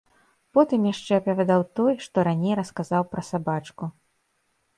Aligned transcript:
Потым 0.57 0.87
яшчэ 0.93 1.11
апавядаў 1.21 1.61
той, 1.81 1.93
што 2.07 2.17
раней 2.29 2.57
расказаў 2.61 3.03
пра 3.13 3.21
сабачку. 3.31 3.83